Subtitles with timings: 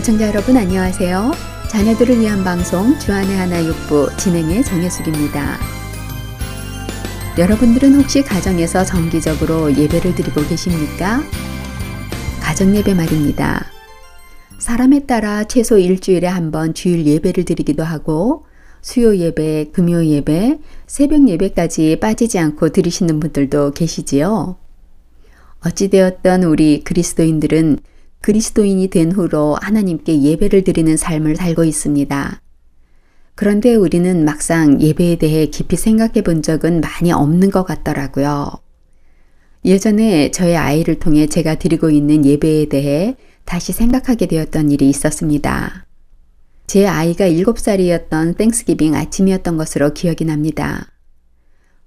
[0.00, 1.30] 애청자 여러분 안녕하세요.
[1.68, 5.58] 자녀들을 위한 방송 주안의 하나 육부 진행의 정혜숙입니다.
[7.36, 11.20] 여러분들은 혹시 가정에서 정기적으로 예배를 드리고 계십니까?
[12.40, 13.66] 가정 예배 말입니다.
[14.58, 18.46] 사람에 따라 최소 일주일에 한 번 주일 예배를 드리기도 하고
[18.80, 24.56] 수요 예배, 금요 예배, 새벽 예배까지 빠지지 않고 들으시는 분들도 계시지요.
[25.62, 27.80] 어찌되었던 우리 그리스도인들은
[28.20, 32.40] 그리스도인이 된 후로 하나님께 예배를 드리는 삶을 살고 있습니다.
[33.34, 38.50] 그런데 우리는 막상 예배에 대해 깊이 생각해 본 적은 많이 없는 것 같더라고요.
[39.64, 45.86] 예전에 저의 아이를 통해 제가 드리고 있는 예배에 대해 다시 생각하게 되었던 일이 있었습니다.
[46.66, 50.86] 제 아이가 7살이었던 땡스기빙 아침이었던 것으로 기억이 납니다.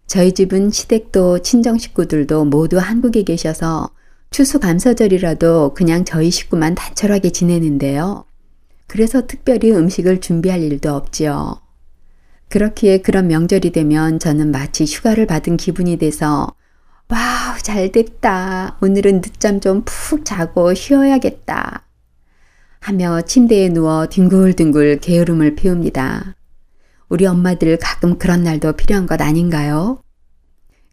[0.07, 3.91] 저희 집은 시댁도 친정 식구들도 모두 한국에 계셔서
[4.33, 8.25] 추수감사절이라도 그냥 저희 식구만 단촐하게 지내는데요.
[8.87, 11.61] 그래서 특별히 음식을 준비할 일도 없지요.
[12.49, 16.51] 그렇기에 그런 명절이 되면 저는 마치 휴가를 받은 기분이 돼서
[17.09, 18.77] 와우, 잘 됐다.
[18.81, 21.85] 오늘은 늦잠 좀 푹 자고 쉬어야겠다.
[22.79, 26.35] 하며 침대에 누워 뒹굴뒹굴 게으름을 피웁니다.
[27.07, 30.01] 우리 엄마들 가끔 그런 날도 필요한 것 아닌가요?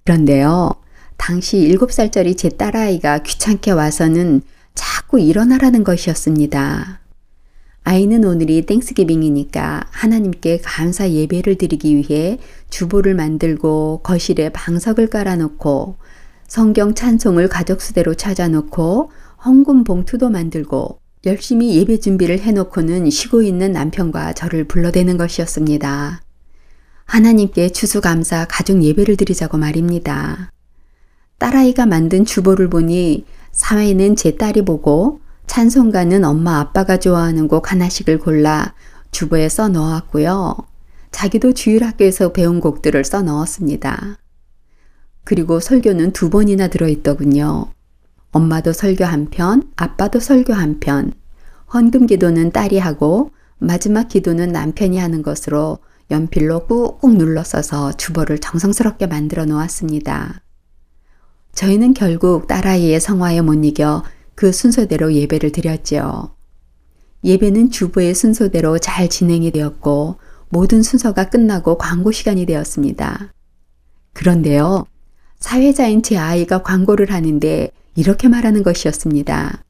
[0.04, 0.74] 그런데요,
[1.20, 4.40] 당시 7살짜리 제 딸아이가 귀찮게 와서는
[4.74, 7.00] 자꾸 일어나라는 것이었습니다.
[7.84, 12.38] 아이는 오늘이 땡스기빙이니까 하나님께 감사 예배를 드리기 위해
[12.70, 15.98] 주보를 만들고 거실에 방석을 깔아놓고
[16.48, 19.10] 성경 찬송을 가족 수대로 찾아놓고
[19.44, 26.22] 헌금 봉투도 만들고 열심히 예배 준비를 해놓고는 쉬고 있는 남편과 저를 불러대는 것이었습니다.
[27.04, 30.50] 하나님께 추수감사 가족 예배를 드리자고 말입니다.
[31.40, 38.74] 딸아이가 만든 주보를 보니 사회는 제 딸이 보고 찬송가는 엄마 아빠가 좋아하는 곡 하나씩을 골라
[39.10, 40.54] 주보에 써 넣었고요.
[41.10, 44.18] 자기도 주일학교에서 배운 곡들을 써 넣었습니다.
[45.24, 47.72] 그리고 설교는 두 번이나 들어있더군요.
[48.32, 51.14] 엄마도 설교 한 편, 아빠도 설교 한 편,
[51.72, 55.78] 헌금 기도는 딸이 하고 마지막 기도는 남편이 하는 것으로
[56.10, 60.42] 연필로 꾹꾹 눌러 써서 주보를 정성스럽게 만들어 놓았습니다.
[61.60, 64.02] 저희는 결국 딸아이의 성화에 못 이겨
[64.34, 66.34] 그 순서대로 예배를 드렸지요.
[67.22, 70.16] 예배는 주부의 순서대로 잘 진행이 되었고
[70.48, 73.34] 모든 순서가 끝나고 광고 시간이 되었습니다.
[74.14, 74.86] 그런데요,
[75.38, 79.62] 사회자인 제 아이가 광고를 하는데 이렇게 말하는 것이었습니다.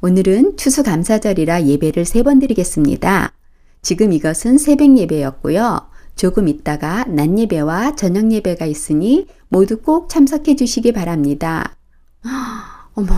[0.00, 3.34] 오늘은 추수감사절이라 예배를 세 번 드리겠습니다.
[3.82, 5.89] 지금 이것은 새벽 예배였고요.
[6.16, 11.76] 조금 있다가 낮 예배와 저녁 예배가 있으니 모두 꼭 참석해 주시기 바랍니다.
[12.94, 13.14] 어머,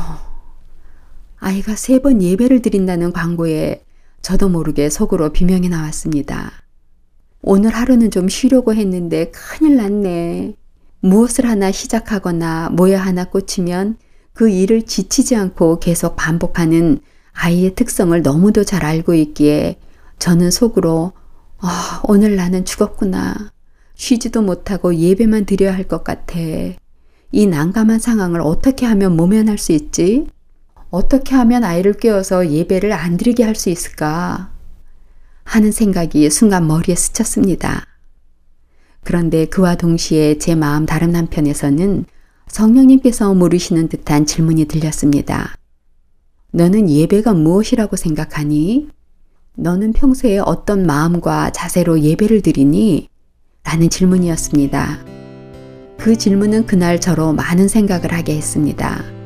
[1.38, 3.84] 아이가 세 번 예배를 드린다는 광고에
[4.22, 6.52] 저도 모르게 속으로 비명이 나왔습니다.
[7.42, 10.54] 오늘 하루는 좀 쉬려고 했는데 큰일 났네.
[11.00, 13.96] 무엇을 하나 시작하거나 뭐야 하나 꽂히면
[14.32, 17.00] 그 일을 지치지 않고 계속 반복하는
[17.32, 19.80] 아이의 특성을 너무도 잘 알고 있기에
[20.20, 21.12] 저는 속으로
[21.64, 23.52] 아, 오늘 나는 죽었구나.
[23.94, 26.38] 쉬지도 못하고 예배만 드려야 할 것 같아.
[26.38, 30.26] 이 난감한 상황을 어떻게 하면 모면할 수 있지?
[30.90, 34.50] 어떻게 하면 아이를 깨워서 예배를 안 드리게 할 수 있을까?
[35.44, 37.86] 하는 생각이 순간 머리에 스쳤습니다.
[39.04, 42.04] 그런데 그와 동시에 제 마음 다른 한편에서는
[42.48, 45.54] 성령님께서 물으시는 듯한 질문이 들렸습니다.
[46.52, 48.88] 너는 예배가 무엇이라고 생각하니?
[49.54, 53.08] 너는 평소에 어떤 마음과 자세로 예배를 드리니?
[53.64, 55.04] 라는 질문이었습니다.
[55.98, 59.21] 그 질문은 그날 저로 많은 생각을 하게 했습니다.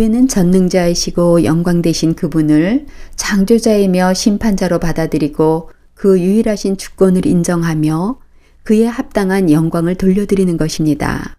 [0.00, 8.18] 예배는 전능자이시고 영광되신 그분을 창조자이며 심판자로 받아들이고 그 유일하신 주권을 인정하며
[8.62, 11.36] 그에 합당한 영광을 돌려드리는 것입니다.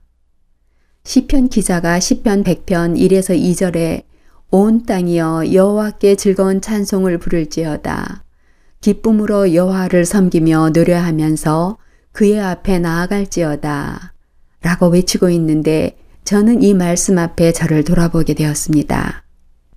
[1.04, 4.04] 시편 기자가 시편 100편 1에서 2절에
[4.52, 8.24] 온 땅이여 여호와께 즐거운 찬송을 부를지어다.
[8.80, 11.78] 기쁨으로 여호와를 섬기며 노래하면서
[12.12, 14.14] 그의 앞에 나아갈지어다.
[14.62, 19.24] 라고 외치고 있는데 저는 이 말씀 앞에 저를 돌아보게 되었습니다.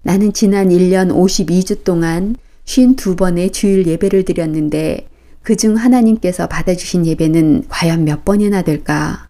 [0.02, 2.36] 나는 지난 1년 52주 동안
[2.66, 5.08] 52번의 주일 예배를 드렸는데
[5.44, 9.28] 그 중 하나님께서 받아주신 예배는 과연 몇 번이나 될까?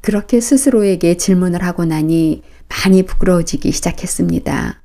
[0.00, 4.82] 그렇게 스스로에게 질문을 하고 나니 많이 부끄러워지기 시작했습니다.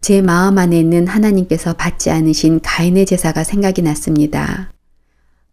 [0.00, 4.72] 제 마음 안에는 하나님께서 받지 않으신 가인의 제사가 생각이 났습니다.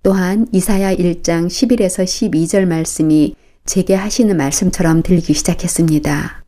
[0.04, 3.36] 또한 이사야 1장 10일에서 12절 말씀이
[3.66, 6.44] 제게 하시는 말씀처럼 들리기 시작했습니다.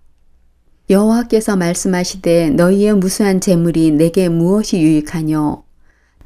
[0.89, 5.63] 여호와께서 말씀하시되 너희의 무수한 재물이 내게 무엇이 유익하뇨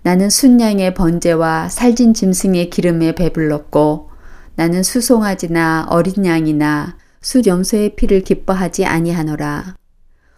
[0.02, 4.10] 나는 순양의 번제와 살진 짐승의 기름에 배불렀고
[4.56, 9.76] 나는 수송아지나 어린 양이나 수염소의 피를 기뻐하지 아니하노라.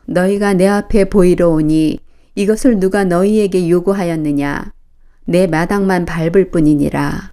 [0.06, 2.00] 너희가 내 앞에 보이러 오니
[2.36, 4.74] 이것을 누가 너희에게 요구하였느냐?
[5.26, 7.32] 내 마당만 밟을 뿐이니라.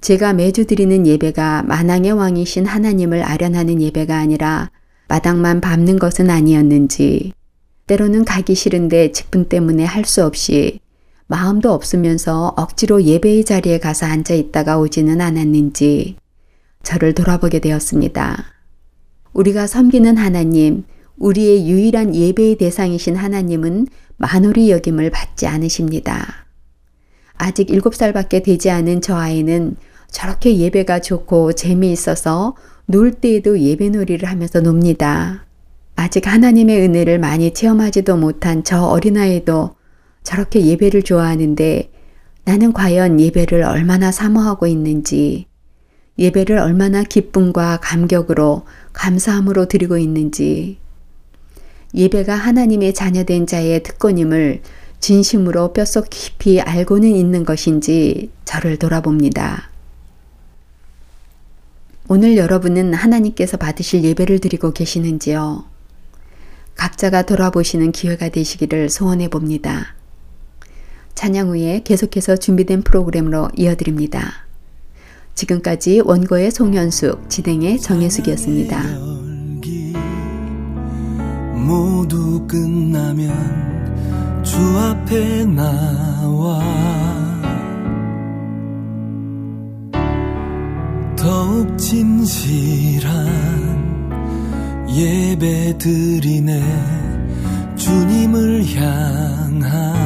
[0.00, 4.70] 제가 매주 드리는 예배가 만왕의 왕이신 하나님을 아련하는 예배가 아니라
[5.08, 7.32] 마당만 밟는 것은 아니었는지,
[7.86, 10.80] 때로는 가기 싫은데 직분 때문에 할 수 없이
[11.28, 16.16] 마음도 없으면서 억지로 예배의 자리에 가서 앉아 있다가 오지는 않았는지
[16.84, 18.44] 저를 돌아보게 되었습니다.
[19.32, 20.84] 우리가 섬기는 하나님,
[21.16, 23.88] 우리의 유일한 예배의 대상이신 하나님은
[24.18, 26.45] 만홀히 여김을 받지 않으십니다.
[27.38, 29.76] 아직 7살밖에 되지 않은 저 아이는
[30.10, 35.44] 저렇게 예배가 좋고 재미있어서 놀 때에도 예배놀이를 하면서 놉니다.
[35.96, 39.74] 아직 하나님의 은혜를 많이 체험하지도 못한 저 어린아이도
[40.22, 41.90] 저렇게 예배를 좋아하는데
[42.44, 45.46] 나는 과연 예배를 얼마나 사모하고 있는지,
[46.18, 50.78] 예배를 얼마나 기쁨과 감격으로 감사함으로 드리고 있는지,
[51.94, 54.62] 예배가 하나님의 자녀된 자의 특권임을
[55.00, 59.70] 진심으로 뼛속 깊이 알고는 있는 것인지 저를 돌아봅니다.
[62.08, 65.64] 오늘 여러분은 하나님께서 받으실 예배를 드리고 계시는지요?
[66.76, 69.96] 각자가 돌아보시는 기회가 되시기를 소원해 봅니다.
[71.14, 74.46] 찬양 후에 계속해서 준비된 프로그램으로 이어드립니다.
[75.34, 78.82] 지금까지 원고의 송현숙, 진행의 정혜숙이었습니다.
[81.66, 83.75] 모두 끝나면
[84.46, 86.62] 주 앞에 나와.
[91.16, 93.26] 더욱 진실한
[94.88, 96.62] 예배 드리네.
[97.74, 99.96] 주님을 향한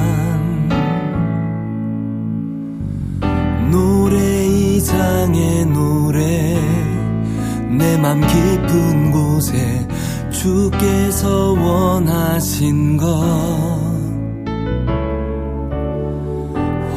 [3.70, 6.58] 노래 이상의 노래.
[7.70, 9.86] 내 맘 깊은 곳에
[10.30, 13.89] 주께서 원하신 것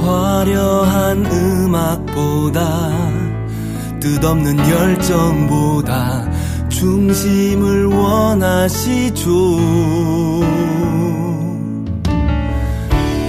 [0.04, 2.92] 화려한 음악보다
[4.00, 6.30] 뜻없는 열정보다
[6.70, 9.24] 중심을 원하시죠.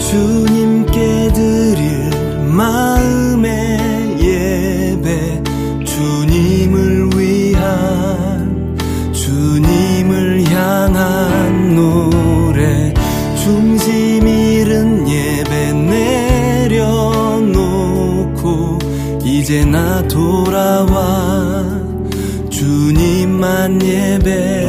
[0.01, 2.11] 주님께 드릴
[2.49, 3.79] 마음의
[4.21, 5.43] 예배
[5.85, 8.77] 주님을 위한
[9.13, 12.14] 주님을 향한 노
[19.45, 21.67] 이제 나 돌아와
[22.49, 24.64] 주님만 예배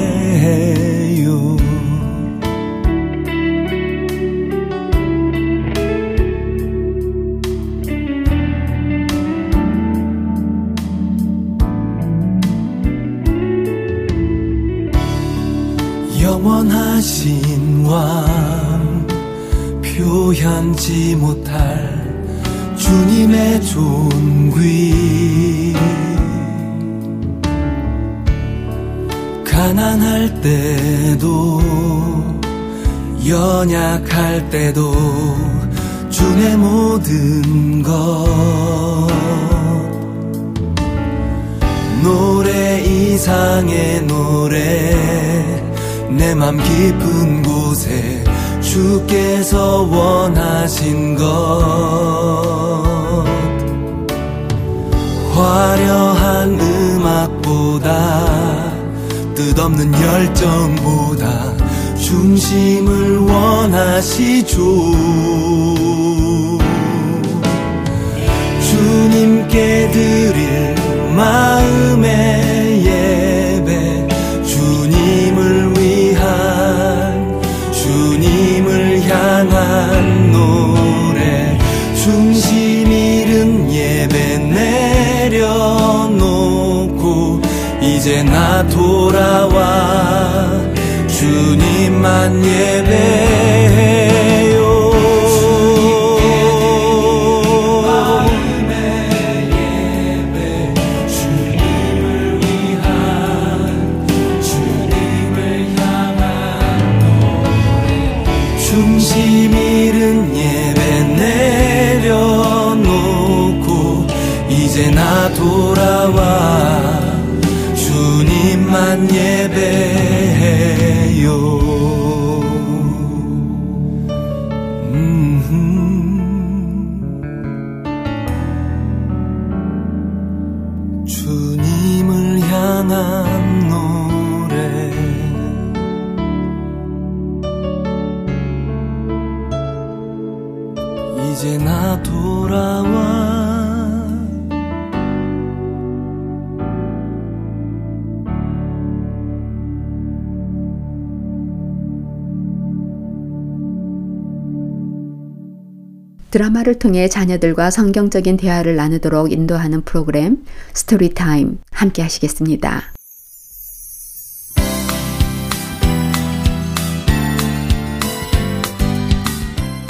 [156.66, 162.92] 드라마를 통해 자녀들과 성경적인 대화를 나누도록 인도하는 프로그램 스토리타임 함께 하시겠습니다.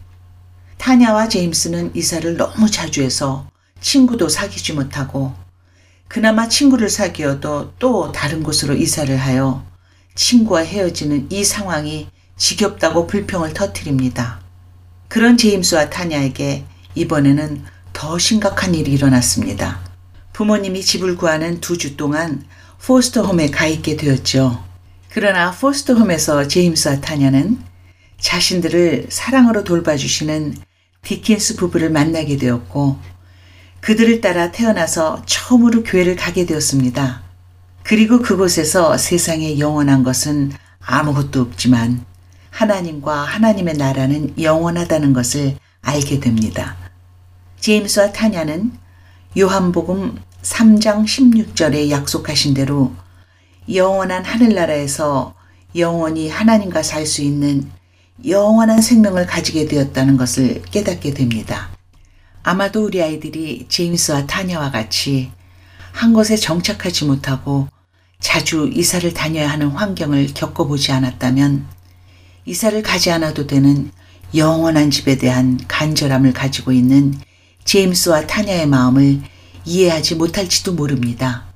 [0.77, 3.49] 타냐와 제임스는 이사를 너무 자주 해서
[3.81, 5.33] 친구도 사귀지 못하고
[6.07, 9.65] 그나마 친구를 사귀어도 또 다른 곳으로 이사를 하여
[10.15, 14.41] 친구와 헤어지는 이 상황이 지겹다고 불평을 터뜨립니다.
[15.09, 19.81] 그런 제임스와 타냐에게 이번에는 더 심각한 일이 일어났습니다.
[20.35, 22.45] 부모님이 집을 구하는 두 주 동안
[22.85, 24.63] 포스터홈에 가 있게 되었죠.
[25.09, 27.59] 그러나 포스터홈에서 제임스와 타냐는
[28.21, 30.55] 자신들을 사랑으로 돌봐주시는
[31.03, 32.99] 디킨스 부부를 만나게 되었고
[33.81, 37.23] 그들을 따라 태어나서 처음으로 교회를 가게 되었습니다.
[37.85, 42.05] 그리고 그곳에서 세상에 영원한 것은 아무것도 없지만
[42.51, 46.77] 하나님과 하나님의 나라는 영원하다는 것을 알게 됩니다.
[47.65, 48.73] 제임스와 타냐는
[49.39, 52.93] 요한복음 3장 16절에 약속하신 대로
[53.73, 55.35] 영원한 하늘나라에서
[55.75, 57.67] 영원히 하나님과 살 수 있는
[58.27, 61.71] 영원한 생명을 가지게 되었다는 것을 깨닫게 됩니다.
[62.43, 65.33] 아마도 우리 아이들이 제임스와 타냐와 같이
[65.93, 67.69] 한 곳에 정착하지 못하고
[68.21, 71.65] 자주 이사를 다녀야 하는 환경을 겪어보지 않았다면
[72.45, 73.91] 이사를 가지 않아도 되는
[74.35, 77.15] 영원한 집에 대한 간절함을 가지고 있는
[77.65, 79.21] 제임스와 타냐의 마음을
[79.65, 81.47] 이해하지 못할지도 모릅니다.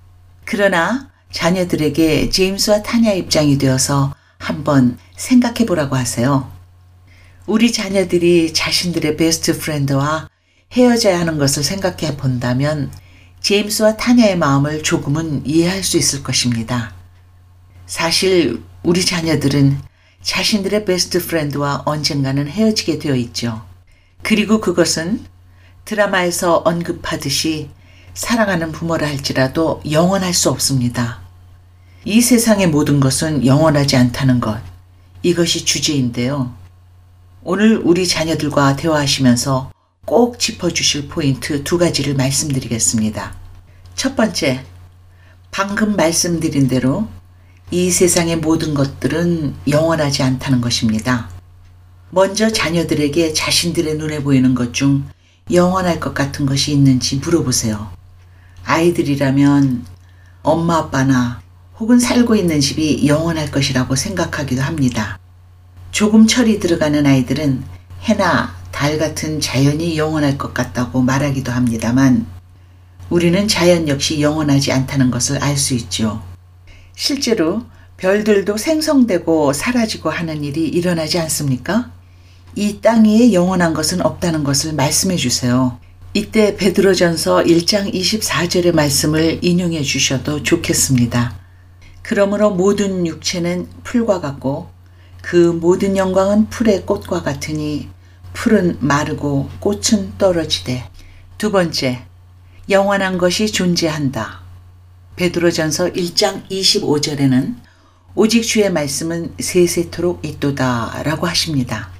[0.44, 6.51] 그러나 자녀들에게 제임스와 타냐 입장이 되어서 한번 생각해 보라고 하세요.
[7.47, 10.29] 우리 자녀들이 자신들의 베스트 프렌드와
[10.73, 12.90] 헤어져야 하는 것을 생각해 본다면
[13.40, 16.94] 제임스와 타냐의 마음을 조금은 이해할 수 있을 것입니다.
[17.87, 19.81] 사실 우리 자녀들은
[20.23, 23.64] 자신들의 베스트 프렌드와 언젠가는 헤어지게 되어 있죠.
[24.23, 25.25] 그리고 그것은
[25.88, 27.70] 드라마에서 언급하듯이
[28.12, 31.20] 사랑하는 부모라 할지라도 영원할 수 없습니다.
[32.05, 34.61] 이 세상의 모든 것은 영원하지 않다는 것.
[35.22, 36.53] 이것이 주제인데요.
[37.42, 39.72] 오늘 우리 자녀들과 대화하시면서
[40.05, 43.35] 꼭 짚어주실 포인트 두 가지를 말씀드리겠습니다.
[43.94, 44.62] 첫 번째,
[45.51, 47.09] 방금 말씀드린 대로
[47.70, 51.31] 이 세상의 모든 것들은 영원하지 않다는 것입니다.
[52.11, 55.09] 먼저 자녀들에게 자신들의 눈에 보이는 것 중
[55.52, 57.90] 영원할 것 같은 것이 있는지 물어보세요.
[58.64, 59.84] 아이들이라면
[60.42, 61.40] 엄마 아빠나
[61.78, 65.18] 혹은 살고 있는 집이 영원할 것이라고 생각하기도 합니다.
[65.90, 67.62] 조금 철이 들어가는 아이들은
[68.02, 72.26] 해나 달 같은 자연이 영원할 것 같다고 말하기도 합니다만
[73.11, 76.22] 우리는 자연 역시 영원하지 않다는 것을 알 수 있죠.
[76.94, 77.64] 실제로
[77.96, 81.90] 별들도 생성되고 사라지고 하는 일이 일어나지 않습니까?
[82.59, 85.79] 이 땅 위에 영원한 것은 없다는 것을 말씀해 주세요.
[86.12, 91.38] 이때 베드로전서 1장 24절의 말씀을 인용해 주셔도 좋겠습니다.
[92.03, 94.71] 그러므로 모든 육체는 풀과 같고
[95.23, 97.90] 그 모든 영광은 풀의 꽃과 같으니
[98.33, 100.83] 풀은 마르고 꽃은 떨어지되
[101.38, 102.03] 두 번째
[102.68, 104.40] 영원한 것이 존재한다.
[105.14, 107.55] 베드로전서 1장 25절에는
[108.16, 111.97] 오직 주의 말씀은 세세토록 있도다 라고 하십니다.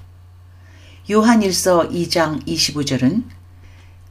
[1.11, 3.23] 요한 1서 2장 25절은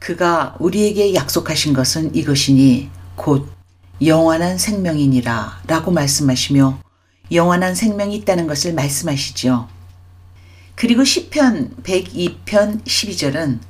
[0.00, 3.48] 그가 우리에게 약속하신 것은 이것이니 곧
[4.04, 6.80] 영원한 생명이니라 라고 말씀하시며
[7.30, 9.68] 영원한 생명이 있다는 것을 말씀하시죠.
[10.74, 13.60] 그리고 시편 102편 12절은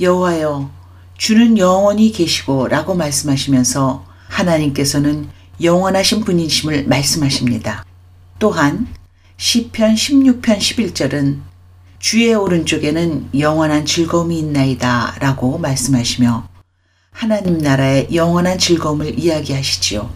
[0.00, 0.72] 여호와여
[1.16, 5.28] 주는 영원히 계시고 라고 말씀하시면서 하나님께서는
[5.62, 7.84] 영원하신 분이심을 말씀하십니다.
[8.40, 8.88] 또한
[9.36, 11.49] 시편 16편 11절은
[12.00, 16.48] 주의 오른쪽에는 영원한 즐거움이 있나이다 라고 말씀하시며
[17.10, 20.10] 하나님 나라의 영원한 즐거움을 이야기하시지요.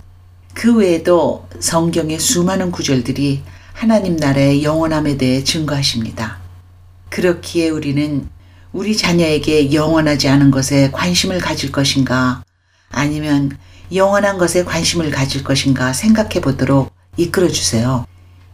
[0.55, 3.43] 그 외에도 성경의 수많은 구절들이
[3.75, 6.39] 하나님 나라의 영원함에 대해 증거하십니다.
[7.11, 8.31] 그렇기에 우리는
[8.73, 12.43] 우리 자녀에게 영원하지 않은 것에 관심을 가질 것인가
[12.91, 13.59] 아니면
[13.93, 18.07] 영원한 것에 관심을 가질 것인가 생각해 보도록 이끌어 주세요.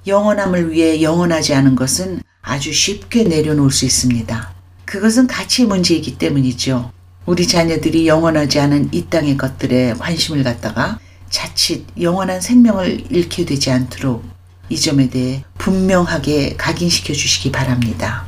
[0.09, 4.55] 영원함을 위해 영원하지 않은 것은 아주 쉽게 내려놓을 수 있습니다.
[4.85, 6.90] 그것은 가치의 문제이기 때문이죠.
[7.26, 10.98] 우리 자녀들이 영원하지 않은 이 땅의 것들에 관심을 갖다가
[11.29, 14.24] 자칫 영원한 생명을 잃게 되지 않도록
[14.68, 18.24] 이 점에 대해 분명하게 각인시켜 주시기 바랍니다.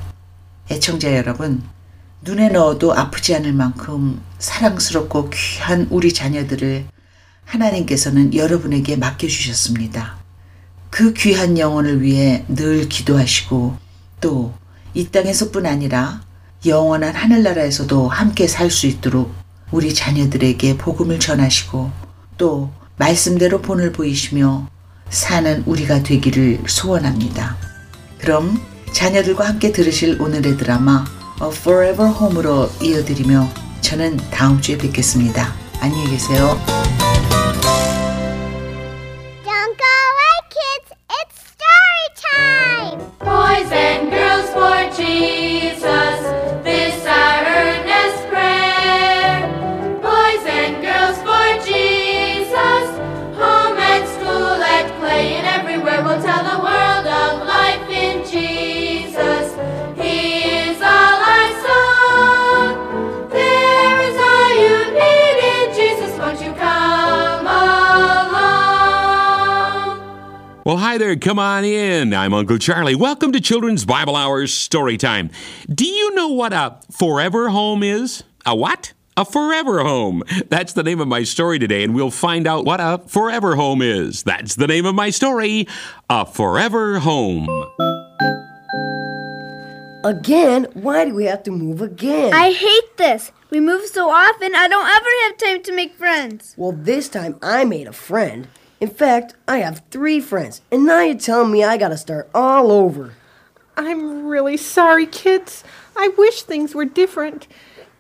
[0.71, 1.63] 애청자 여러분,
[2.23, 6.87] 눈에 넣어도 아프지 않을 만큼 사랑스럽고 귀한 우리 자녀들을
[7.45, 10.17] 하나님께서는 여러분에게 맡겨주셨습니다.
[10.91, 13.82] 그 귀한 영혼을 위해 늘 기도하시고
[14.23, 14.63] 또
[14.95, 16.21] 이 땅에서뿐 아니라
[16.67, 19.33] 영원한 하늘나라에서도 함께 살 수 있도록
[19.71, 21.91] 우리 자녀들에게 복음을 전하시고
[22.37, 24.69] 또 말씀대로 본을 보이시며
[25.09, 27.57] 사는 우리가 되기를 소원합니다.
[28.19, 28.61] 그럼
[28.93, 31.05] 자녀들과 함께 들으실 오늘의 드라마
[31.43, 33.49] A Forever Home으로 이어드리며
[33.81, 35.55] 저는 다음 주에 뵙겠습니다.
[35.81, 36.59] 안녕히 계세요.
[43.21, 46.21] Boys and girls for Jesus,
[46.65, 46.92] this
[70.65, 71.17] Well, hi there.
[71.17, 72.15] Come on in.
[72.15, 72.95] I'm Uncle Charlie.
[72.95, 75.29] Welcome to Children's Bible Hours Story Time.
[75.69, 78.23] Do you know what a forever home is?
[78.47, 78.93] A what?
[79.17, 80.23] A forever home.
[80.51, 83.83] That's the name of my story today, and we'll find out what a forever home
[83.83, 84.23] is.
[84.23, 85.67] That's the name of my story
[86.09, 87.49] A Forever Home.
[90.05, 90.69] Again?
[90.75, 92.33] Why do we have to move again?
[92.33, 93.33] I hate this.
[93.51, 96.55] We move so often, I don't ever have time to make friends.
[96.57, 98.47] Well, this time I made a friend.
[98.83, 102.73] In fact, I have three friends, and now you're telling me I gotta start all
[102.73, 103.15] over.
[103.77, 105.63] I'm really sorry, kids.
[105.97, 107.47] I wish things were different.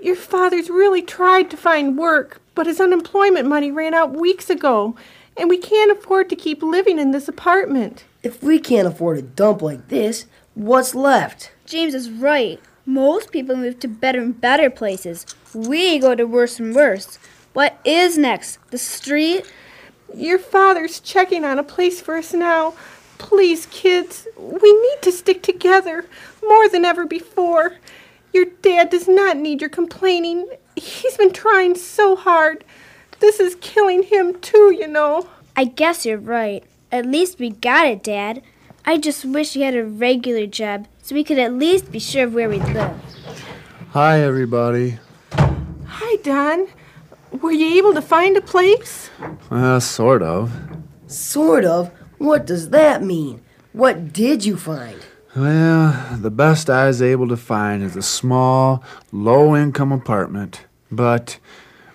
[0.01, 4.97] Your father's really tried to find work, but his unemployment money ran out weeks ago,
[5.37, 8.03] and we can't afford to keep living in this apartment.
[8.25, 11.53] If we can't afford a dump like this, what's left?
[11.65, 12.59] James is right.
[12.87, 15.27] Most people move to better and better places.
[15.55, 17.21] We go to worse and worse.
[17.53, 18.59] What is next?
[18.73, 19.45] The street?
[20.15, 22.75] Your father's checking on a place for us now.
[23.19, 26.07] Please, kids, we need to stick together
[26.43, 27.77] more than ever before.
[28.33, 30.49] Your dad does not need your complaining.
[30.77, 32.65] He's been trying so hard.
[33.21, 35.29] This is killing him, too, you know.
[35.57, 36.65] I guess you're right.
[36.91, 38.43] At least we got it, Dad.
[38.85, 42.25] I just wish we had a regular job so we could at least be sure
[42.25, 42.93] of where we live.
[43.91, 44.99] Hi, everybody.
[45.33, 46.67] Hi, Don.
[47.41, 49.11] Were you able to find a place?
[49.51, 50.53] Uh, sort of.
[51.07, 51.91] Sort of?
[52.19, 53.43] What does that mean?
[53.73, 55.01] What did you find?
[55.35, 60.67] Well, the best I was able to find is a small, low income apartment.
[60.91, 61.39] But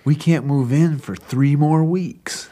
[0.03, 2.49] we can't move in for three more weeks.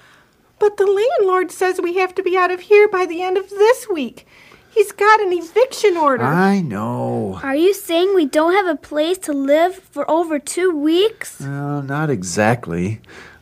[0.60, 3.50] But the landlord says we have to be out of here by the end of
[3.50, 4.28] this week.
[4.76, 6.26] He's got an eviction order.
[6.26, 7.40] I know.
[7.42, 11.40] Are you saying we don't have a place to live for over two weeks?
[11.40, 13.00] Well, not exactly.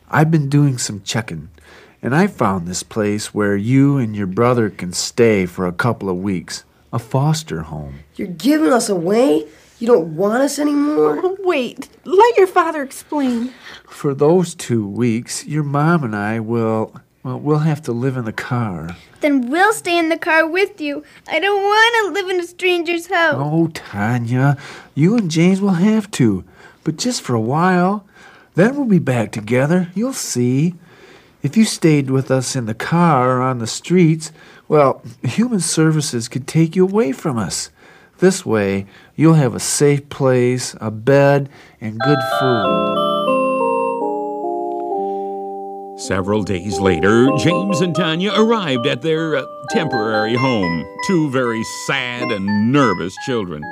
[0.08, 1.50] I've been doing some checking,
[2.00, 6.08] and I found this place where you and your brother can stay for a couple
[6.08, 7.98] of weeks a foster home.
[8.14, 9.48] You're giving us away?
[9.80, 11.20] You don't want us anymore?
[11.20, 13.52] Oh, Wait, let your father explain.
[13.88, 16.94] For those two weeks, your mom and I will.
[17.24, 18.94] Well, we'll have to live in the car.
[19.20, 21.02] Then we'll stay in the car with you.
[21.26, 23.36] I don't want to live in a stranger's house.
[23.38, 24.58] Oh, Tanya,
[24.94, 26.44] you and James will have to,
[26.84, 28.04] but just for a while.
[28.56, 29.88] Then we'll be back together.
[29.94, 30.74] You'll see.
[31.42, 34.30] If you stayed with us in the car or on the streets,
[34.68, 37.70] well, human services could take you away from us.
[38.18, 41.48] This way, you'll have a safe place, a bed,
[41.80, 43.03] and good food.
[45.96, 52.32] Several days later, James and Tanya arrived at their uh, temporary home, two very sad
[52.32, 53.62] and nervous children.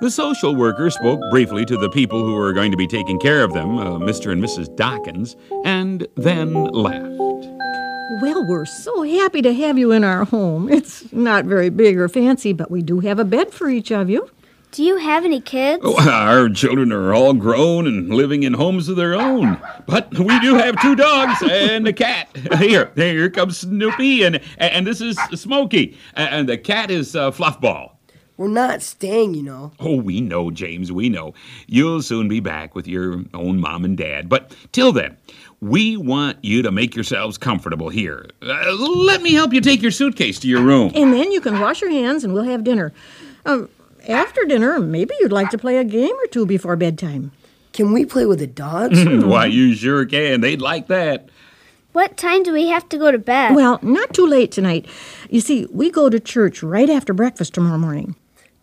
[0.00, 3.42] The social worker spoke briefly to the people who were going to be taking care
[3.42, 4.30] of them, uh, Mr.
[4.30, 4.74] and Mrs.
[4.76, 5.34] Dawkins,
[5.64, 7.08] and then left.
[8.22, 10.68] Well, we're so happy to have you in our home.
[10.72, 14.08] It's not very big or fancy, but we do have a bed for each of
[14.08, 14.30] you.
[14.72, 15.82] Do you have any kids?
[15.84, 19.60] Oh, our children are all grown and living in homes of their own.
[19.86, 22.28] But we do have two dogs and a cat.
[22.58, 25.96] Here, here comes Snoopy, and and this is Smokey.
[26.14, 27.92] And the cat is uh, Fluffball.
[28.36, 29.72] We're not staying, you know.
[29.80, 31.34] Oh, we know, James, we know.
[31.66, 34.28] You'll soon be back with your own mom and dad.
[34.28, 35.16] But till then,
[35.60, 38.30] we want you to make yourselves comfortable here.
[38.40, 40.90] Uh, let me help you take your suitcase to your room.
[40.94, 42.94] And then you can wash your hands and we'll have dinner.
[43.44, 43.68] Um,
[44.08, 47.32] after dinner, maybe you'd like to play a game or two before bedtime.
[47.72, 49.04] Can we play with the dogs?
[49.06, 50.40] Why, you sure can.
[50.40, 51.28] They'd like that.
[51.92, 53.54] What time do we have to go to bed?
[53.54, 54.86] Well, not too late tonight.
[55.28, 58.14] You see, we go to church right after breakfast tomorrow morning.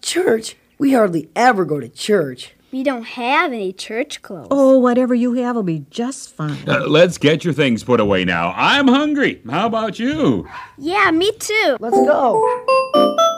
[0.01, 0.55] Church?
[0.77, 2.53] We hardly ever go to church.
[2.71, 4.47] we don't have any church clothes.
[4.51, 6.57] Oh, whatever you have will be just fine.
[6.67, 8.53] Uh, let's get your things put away now.
[8.55, 9.41] I'm hungry.
[9.49, 10.47] How about you?
[10.77, 11.77] Yeah, me too.
[11.79, 13.36] Let's go.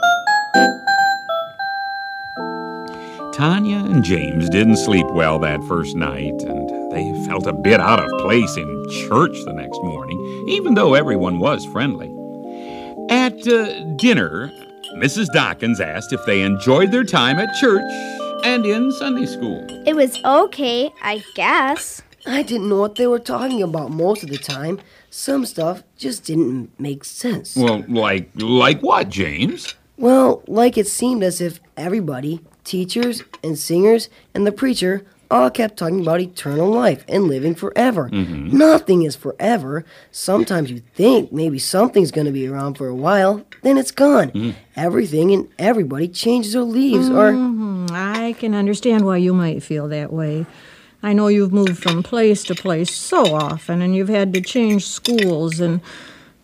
[3.39, 7.97] Tanya and James didn't sleep well that first night, and they felt a bit out
[7.97, 12.07] of place in church the next morning, even though everyone was friendly.
[13.09, 14.51] At uh, dinner,
[14.97, 15.27] Mrs.
[15.31, 17.89] Dawkins asked if they enjoyed their time at church
[18.43, 19.65] and in Sunday school.
[19.87, 22.01] It was okay, I guess.
[22.25, 24.81] I didn't know what they were talking about most of the time.
[25.11, 27.55] Some stuff just didn't make sense.
[27.55, 29.75] Well, like like what, James?
[29.95, 35.77] Well, like it seemed as if everybody, teachers and singers and the preacher, all kept
[35.77, 38.09] talking about eternal life and living forever.
[38.09, 39.85] Nothing is forever.
[40.11, 44.55] Sometimes you think maybe something's going to be around for a while, then it's gone.
[44.75, 47.33] Everything and everybody changes or leaves or.
[47.33, 50.47] Mhm, I can understand why you might feel that way.
[51.03, 54.85] I know you've moved from place to place so often, and you've had to change
[54.87, 55.79] schools, and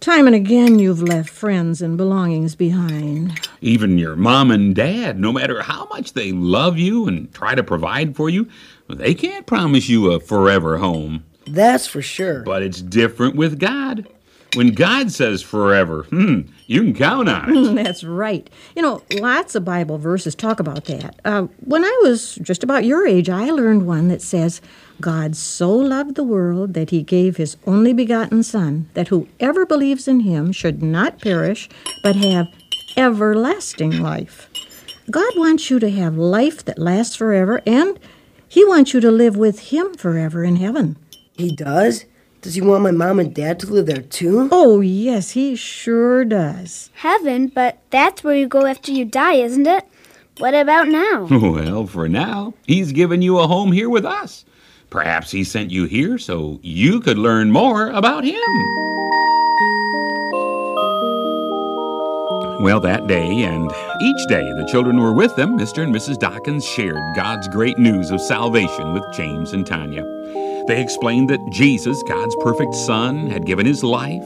[0.06, 3.40] time and again you've left friends and belongings behind.
[3.60, 7.64] Even your mom and dad, no matter how much they love you and try to
[7.64, 8.48] provide for you,
[8.88, 11.26] they can't promise you a forever home.
[11.48, 12.44] That's for sure.
[12.44, 14.08] But it's different with God.
[14.56, 17.76] When God says forever, hmm, you can count on it.
[17.84, 18.50] That's right.
[18.76, 21.20] You know, lots of Bible verses talk about that.
[21.26, 24.62] Uh, when I was just about your age, I learned one that says,
[25.02, 30.08] God so loved the world that he gave his only begotten Son, that whoever believes
[30.08, 31.70] in him should not perish,
[32.02, 32.48] but have
[32.96, 34.50] everlasting life.
[35.12, 38.00] God wants you to have life that lasts forever, and
[38.48, 40.98] he wants you to live with him forever in heaven.
[41.34, 42.06] He does?
[42.46, 44.50] Does he want my mom and dad to live there too?
[44.52, 46.92] Oh, yes, he sure does.
[46.94, 49.84] Heaven, but that's where you go after you die, isn't it?
[50.38, 51.28] What about now?
[51.32, 54.46] Well, for now, he's given you a home here with us.
[54.92, 58.36] Perhaps he sent you here so you could learn more about him.
[62.62, 63.72] Well, that day and
[64.04, 65.82] each day the children were with them, Mr.
[65.82, 66.20] and Mrs.
[66.20, 70.04] Dawkins shared God's great news of salvation with James and Tanya.
[70.68, 74.26] They explained that Jesus, God's perfect Son, had given his life,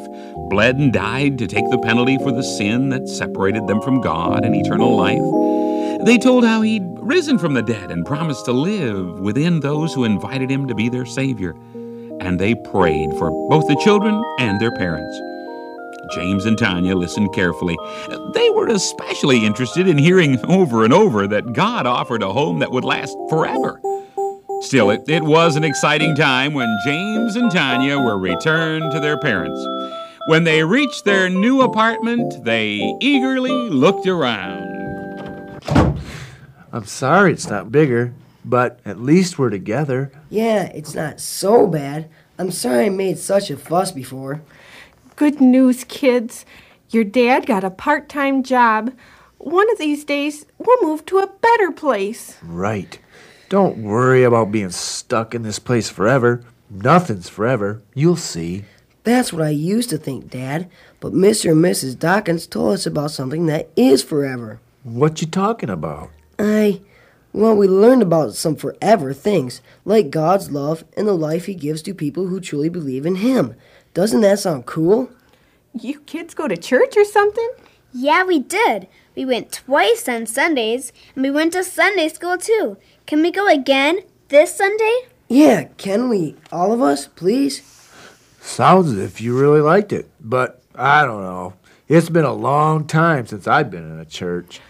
[0.49, 4.45] bled and died to take the penalty for the sin that separated them from God
[4.45, 6.05] and eternal life.
[6.05, 10.05] They told how he'd risen from the dead and promised to live within those who
[10.05, 11.51] invited him to be their Savior.
[12.21, 15.19] And they prayed for both the children and their parents.
[16.15, 17.77] James and Tanya listened carefully.
[18.33, 22.71] They were especially interested in hearing over and over that God offered a home that
[22.71, 23.81] would last forever.
[24.61, 29.17] Still, it, it was an exciting time when James and Tanya were returned to their
[29.17, 29.59] parents.
[30.27, 34.67] When they reached their new apartment, they eagerly looked around.
[36.71, 40.11] I'm sorry it's not bigger, but at least we're together.
[40.29, 42.09] Yeah, it's not so bad.
[42.37, 44.41] I'm sorry I made such a fuss before.
[45.15, 46.45] Good news, kids.
[46.89, 48.93] Your dad got a part time job.
[49.37, 52.37] One of these days, we'll move to a better place.
[52.43, 52.99] Right.
[53.49, 56.43] Don't worry about being stuck in this place forever.
[56.69, 57.81] Nothing's forever.
[57.95, 58.65] You'll see.
[59.03, 60.69] That's what I used to think, Dad.
[60.99, 61.51] But Mr.
[61.51, 61.97] and Mrs.
[61.97, 64.59] Dawkins told us about something that is forever.
[64.83, 66.11] What you talking about?
[66.37, 66.81] I.
[67.33, 71.81] Well, we learned about some forever things, like God's love and the life He gives
[71.83, 73.55] to people who truly believe in Him.
[73.95, 75.09] Doesn't that sound cool?
[75.73, 77.49] You kids go to church or something?
[77.91, 78.87] Yeah, we did.
[79.15, 82.77] We went twice on Sundays, and we went to Sunday school too.
[83.09, 85.07] Can we go again this Sunday?
[85.27, 86.35] Yeah, can we?
[86.51, 87.63] All of us, please?
[88.39, 91.55] Sounds as if you really liked it, but I don't know.
[91.87, 94.61] It's been a long time since I've been in a church.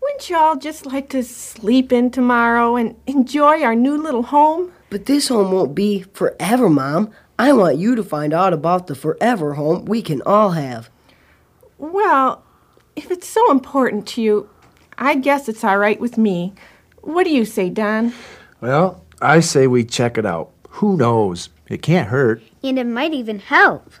[0.00, 4.72] Wouldn't y'all just like to sleep in tomorrow and enjoy our new little home?
[4.88, 7.10] But this home won't be forever, Mom.
[7.38, 10.88] I want you to find out about the forever home we can all have.
[11.76, 12.44] Well,
[12.96, 14.48] if it's so important to you,
[14.96, 16.54] I guess it's all right with me.
[17.04, 18.14] What do you say, Don?
[18.62, 20.50] Well, I say we check it out.
[20.70, 21.50] Who knows?
[21.68, 22.42] It can't hurt.
[22.62, 23.92] And it might even help.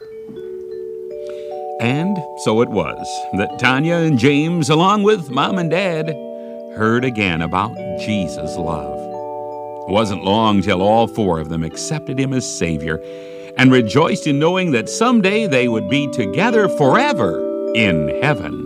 [1.80, 6.08] And so it was that Tanya and James, along with Mom and Dad,
[6.76, 8.98] heard again about Jesus' love.
[9.86, 13.02] It wasn't long till all four of them accepted him as Savior
[13.58, 17.38] and rejoiced in knowing that someday they would be together forever
[17.74, 18.63] in heaven.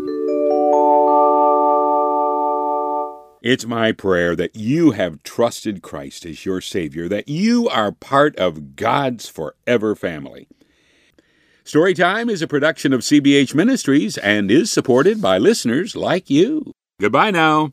[3.40, 8.34] It's my prayer that you have trusted Christ as your Savior, that you are part
[8.34, 10.48] of God's forever family.
[11.64, 16.72] Storytime is a production of CBH Ministries and is supported by listeners like you.
[17.00, 17.68] Goodbye now.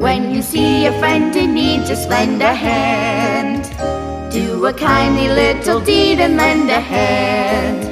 [0.00, 3.41] When you see a friend in need, just lend a hand.
[4.32, 7.84] Do a kindly little deed and lend a hand.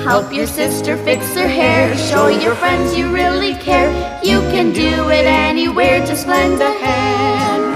[0.00, 1.94] Help your sister fix her hair.
[1.98, 3.92] Show your friends you really care.
[4.24, 7.74] You can do it anywhere, just lend a hand.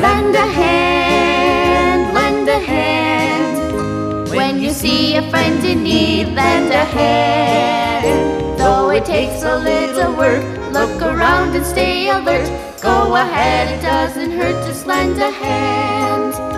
[0.00, 4.30] Lend a hand, lend a hand.
[4.30, 8.58] When you see a friend in need, lend a hand.
[8.58, 12.48] Though it takes a little work, look around and stay alert.
[12.80, 16.55] Go ahead, it doesn't hurt, just lend a hand.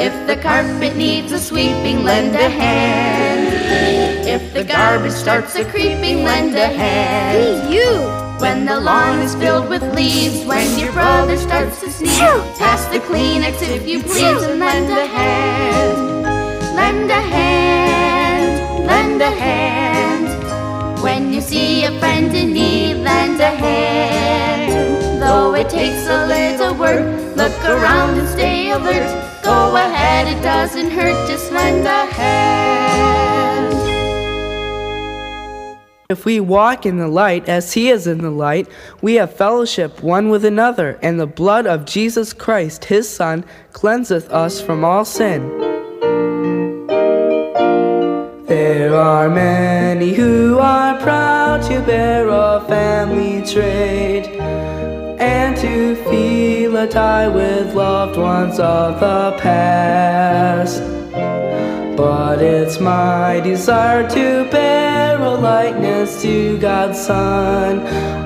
[0.00, 4.26] If the carpet needs a sweeping, lend a hand.
[4.26, 7.36] If the garbage starts a creeping, lend a hand.
[7.36, 8.30] Hey, you!
[8.40, 12.18] When the lawn is filled with leaves, when your brother starts to sneeze,
[12.56, 16.22] pass the Kleenex if you please and lend a hand.
[16.74, 21.02] Lend a hand, lend a hand.
[21.02, 25.20] When you see a friend in need, lend a hand.
[25.20, 27.04] Though it takes a little work,
[27.36, 29.39] look around and stay alert.
[29.50, 33.74] Go ahead, it doesn't hurt, just lend a hand.
[36.08, 38.68] If we walk in the light as he is in the light,
[39.02, 44.30] we have fellowship one with another, and the blood of Jesus Christ, his Son, cleanseth
[44.30, 45.40] us from all sin.
[48.46, 54.26] There are many who are proud to bear a family trade
[55.20, 55.56] and
[56.80, 60.82] feel tie with loved ones of the past.
[61.96, 67.80] But it's my desire to bear a likeness to God's Son.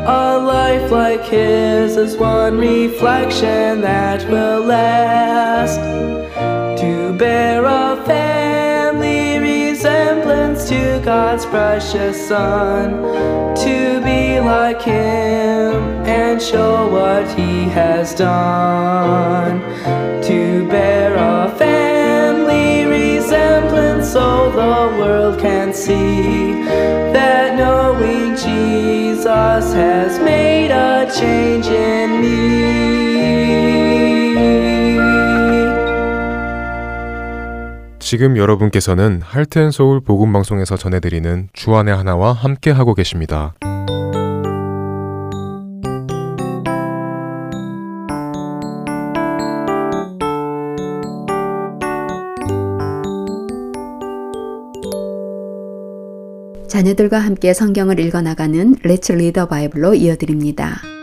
[0.07, 5.81] A life like His is one reflection that will last.
[6.81, 7.97] To bear a
[10.75, 12.91] to God's precious Son.
[13.65, 15.73] To be like Him
[16.21, 19.61] and show what He has done.
[20.29, 26.53] To bear a family resemblance so the world can see
[27.17, 32.94] that knowing Jesus has made a change in me.
[38.15, 43.55] 지금 여러분께서는 할텐 서울 복음 방송에서 전해드리는 주안의 하나와 함께 하고 계십니다.
[56.69, 60.94] 자녀들과 함께 성경을 읽어 나가는 Let's Read the Bible로 이어드립니다.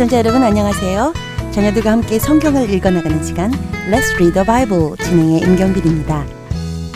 [0.00, 1.12] 애청자 여러분 안녕하세요.
[1.50, 3.50] 자녀들과 함께 성경을 읽어나가는 시간
[3.90, 6.24] Let's Read the Bible 진행의 임경빈입니다.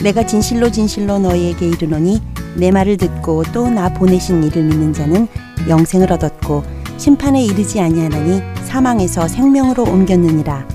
[0.03, 2.23] 내가 진실로 진실로 너희에게 이르노니
[2.57, 5.29] 내 말을 듣고 또 나 보내신 이를 믿는 자는
[5.69, 6.65] 영생을 얻었고
[6.97, 10.67] 심판에 이르지 아니하나니 사망에서 생명으로 옮겼느니라.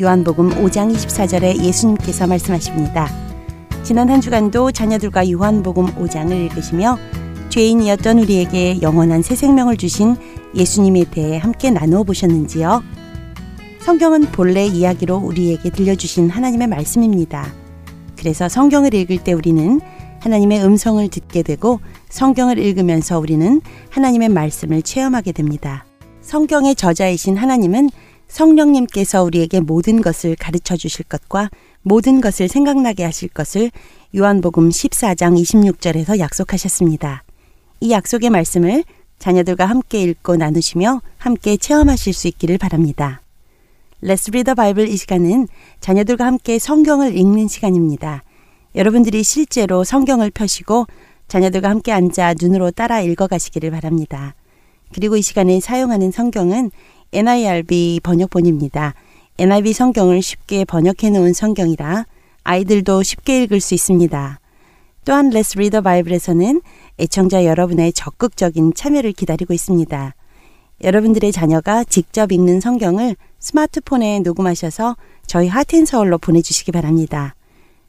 [0.00, 3.06] 요한복음 5장 24절에 예수님께서 말씀하십니다.
[3.82, 6.96] 지난 한 주간도 자녀들과 요한복음 5장을 읽으시며
[7.50, 10.16] 죄인이었던 우리에게 영원한 새 생명을 주신
[10.54, 12.82] 예수님에 대해 함께 나누어 보셨는지요?
[13.80, 17.46] 성경은 본래 이야기로 우리에게 들려주신 하나님의 말씀입니다.
[18.16, 19.80] 그래서 성경을 읽을 때 우리는
[20.20, 25.84] 하나님의 음성을 듣게 되고 성경을 읽으면서 우리는 하나님의 말씀을 체험하게 됩니다.
[26.20, 27.90] 성경의 저자이신 하나님은
[28.26, 31.50] 성령님께서 우리에게 모든 것을 가르쳐 주실 것과
[31.82, 33.70] 모든 것을 생각나게 하실 것을
[34.16, 37.22] 요한복음 14장 26절에서 약속하셨습니다.
[37.80, 38.82] 이 약속의 말씀을
[39.18, 43.22] 자녀들과 함께 읽고 나누시며 함께 체험하실 수 있기를 바랍니다.
[44.02, 45.48] Let's Read the Bible 이 시간은
[45.80, 48.22] 자녀들과 함께 성경을 읽는 시간입니다.
[48.74, 50.86] 여러분들이 실제로 성경을 펴시고
[51.28, 54.34] 자녀들과 함께 앉아 눈으로 따라 읽어가시기를 바랍니다.
[54.94, 56.70] 그리고 이 시간에 사용하는 성경은
[57.12, 58.94] NIRB 번역본입니다.
[59.38, 62.06] NIV 성경을 쉽게 번역해 놓은 성경이라
[62.44, 64.40] 아이들도 쉽게 읽을 수 있습니다.
[65.06, 66.60] 또한 Read the Bible에서는
[66.98, 70.16] 애청자 여러분의 적극적인 참여를 기다리고 있습니다.
[70.82, 77.36] 여러분들의 자녀가 직접 읽는 성경을 스마트폰에 녹음하셔서 저희 하트앤서울로 보내주시기 바랍니다.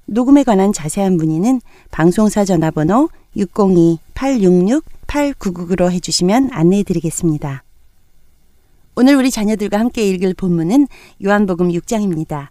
[0.05, 1.59] 녹음에 관한 자세한 문의는
[1.89, 7.63] 방송사 전화번호 602-866-8999로 해주시면 안내해 드리겠습니다.
[8.95, 10.87] 오늘 우리 자녀들과 함께 읽을 본문은
[11.25, 12.49] 요한복음 6장입니다.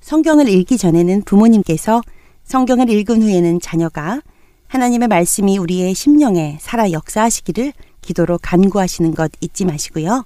[0.00, 2.00] 성경을 읽기 전에는 부모님께서
[2.44, 4.20] 성경을 읽은 후에는 자녀가
[4.68, 7.72] 하나님의 말씀이 우리의 심령에 살아 역사하시기를
[8.02, 10.24] 기도로 간구하시는 것 잊지 마시고요.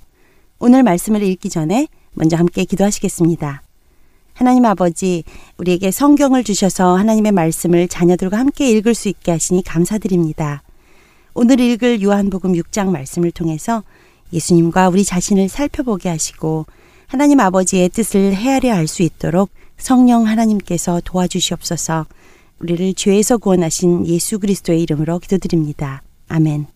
[0.59, 3.63] 오늘 말씀을 읽기 전에 먼저 함께 기도하시겠습니다.
[4.35, 5.25] 하나님 아버지,
[5.59, 10.63] 우리에게 성경을 주셔서 하나님의 말씀을 자녀들과 함께 읽을 수 있게 하시니 감사드립니다.
[11.35, 13.85] 오늘 읽을 요한복음 6장 말씀을 통해서
[14.33, 16.67] 예수님과 우리 자신을 살펴보게 하시고
[17.07, 22.07] 하나님 아버지의 뜻을 헤아려 알 수 있도록 성령 하나님께서 도와주시옵소서
[22.61, 26.03] 우리를 죄에서 구원하신 예수 그리스도의 이름으로 기도드립니다.
[26.29, 26.67] 아멘.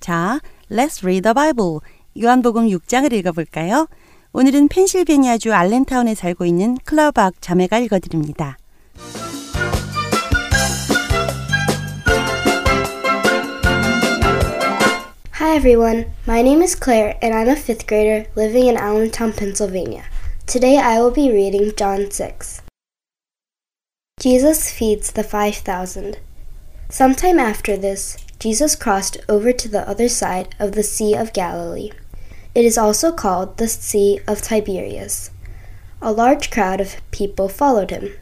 [0.00, 0.40] 자,
[0.70, 1.80] Let's read the Bible.
[2.20, 3.88] 요한복음 6장을 읽어볼까요?
[4.32, 8.58] 오늘은 펜실베니아주 알렌타운에 살고 있는 클라우박 자매가 읽어드립니다.
[15.40, 20.02] Hi everyone, my name is Claire and I'm a fifth grader living in Allentown, Pennsylvania.
[20.46, 22.60] Today I will be reading John 6.
[24.20, 26.18] Jesus feeds the 5,000.
[26.90, 31.90] Sometime after this, Jesus crossed over to the other side of the Sea of Galilee.
[32.54, 35.30] It is also called the Sea of Tiberias.
[36.02, 38.12] A large crowd of people followed him.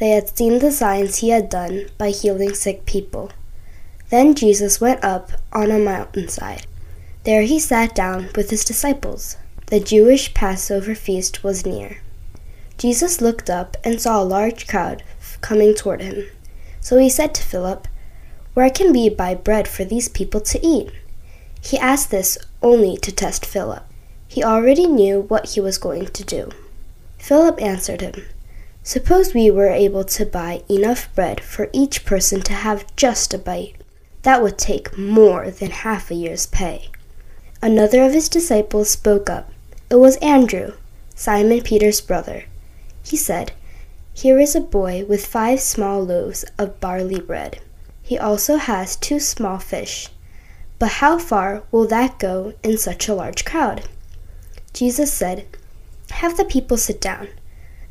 [0.00, 3.30] They had seen the signs he had done by healing sick people.
[4.10, 6.66] Then Jesus went up on a mountainside.
[7.22, 9.36] There he sat down with his disciples.
[9.70, 11.98] The Jewish Passover feast was near.
[12.76, 15.04] Jesus looked up and saw a large crowd
[15.42, 16.26] coming toward him.
[16.80, 17.86] So he said to Philip,
[18.54, 20.90] Where can we buy bread for these people to eat?
[21.62, 23.84] He asked this only to test Philip.
[24.26, 26.50] He already knew what he was going to do.
[27.18, 28.24] Philip answered him,
[28.82, 33.38] Suppose we were able to buy enough bread for each person to have just a
[33.38, 33.76] bite.
[34.22, 36.88] That would take more than half a year's pay.
[37.62, 39.52] Another of his disciples spoke up.
[39.90, 40.74] It was Andrew,
[41.16, 42.44] Simon Peter's brother.
[43.02, 43.50] He said,
[44.14, 47.58] Here is a boy with five small loaves of barley bread.
[48.00, 50.08] He also has two small fish.
[50.78, 53.88] But how far will that go in such a large crowd?
[54.72, 55.44] Jesus said,
[56.10, 57.26] Have the people sit down.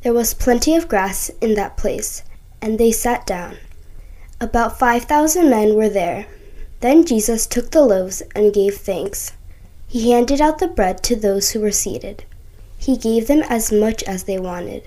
[0.02, 2.24] There was plenty of grass in that place,
[2.62, 3.58] and they sat down.
[4.40, 6.28] About five thousand men were there.
[6.80, 9.34] Then Jesus took the loaves and gave thanks.
[9.90, 12.24] He handed out the bread to those who were seated.
[12.78, 14.84] He gave them as much as they wanted,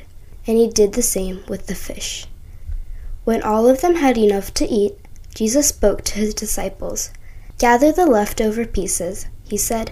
[0.47, 2.27] and he did the same with the fish.
[3.25, 4.95] When all of them had enough to eat,
[5.35, 7.11] Jesus spoke to his disciples.
[7.59, 9.91] Gather the leftover pieces, he said.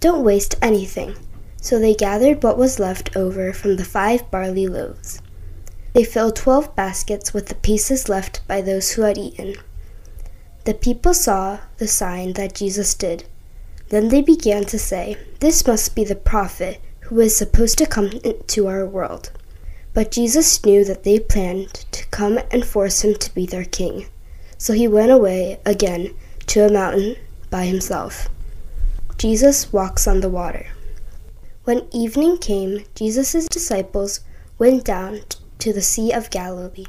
[0.00, 1.14] Don't waste anything.
[1.62, 5.22] So they gathered what was left over from the five barley loaves.
[5.92, 9.54] They filled twelve baskets with the pieces left by those who had eaten.
[10.64, 13.24] The people saw the sign that Jesus did.
[13.90, 18.06] Then they began to say, This must be the prophet who is supposed to come
[18.24, 19.32] into our world.
[19.92, 24.06] But Jesus knew that they planned to come and force him to be their king.
[24.58, 26.14] So he went away again
[26.46, 27.16] to a mountain
[27.50, 28.28] by himself.
[29.18, 30.68] Jesus walks on the water.
[31.64, 34.20] When evening came, Jesus' disciples
[34.56, 35.22] went down
[35.58, 36.86] to the Sea of Galilee.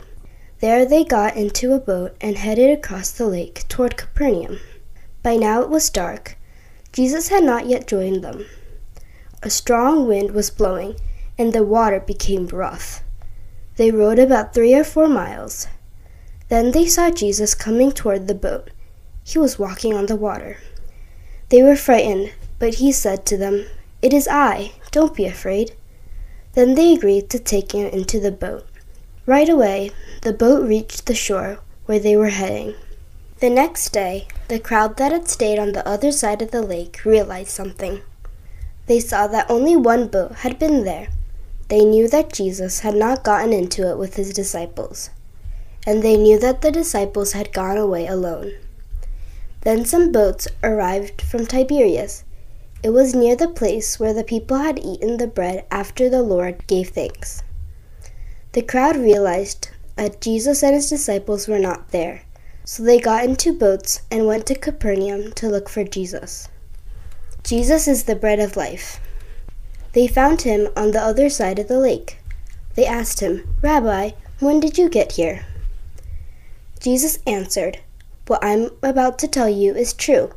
[0.60, 4.60] There they got into a boat and headed across the lake toward Capernaum.
[5.24, 6.38] By now it was dark.
[6.92, 8.46] Jesus had not yet joined them.
[9.44, 10.96] A strong wind was blowing,
[11.38, 13.02] and the water became rough.
[13.78, 15.68] They rowed about three or four miles.
[16.50, 18.70] Then they saw Jesus coming toward the boat.
[19.24, 20.58] He was walking on the water.
[21.50, 23.66] They were frightened, but he said to them,
[24.02, 25.74] It is I, don't be afraid.
[26.54, 28.68] Then they agreed to take him into the boat.
[29.26, 29.92] Right away,
[30.24, 32.76] the boat reached the shore where they were heading.
[33.42, 37.04] The next day, the crowd that had stayed on the other side of the lake
[37.04, 38.02] realized something.
[38.86, 41.08] They saw that only one boat had been there.
[41.68, 45.10] They knew that Jesus had not gotten into it with his disciples,
[45.88, 48.52] and they knew that the disciples had gone away alone.
[49.62, 52.24] Then some boats arrived from Tiberias.
[52.84, 56.68] It was near the place where the people had eaten the bread after the Lord
[56.68, 57.42] gave thanks.
[58.52, 62.22] The crowd realized that Jesus and his disciples were not there,
[62.72, 66.48] so they got into boats and went to Capernaum to look for Jesus.
[67.44, 69.02] Jesus is the bread of life.
[69.92, 72.20] They found him on the other side of the lake.
[72.76, 75.46] They asked him, Rabbi, when did you get here?
[76.80, 77.80] Jesus answered,
[78.28, 80.32] What I'm about to tell you is true.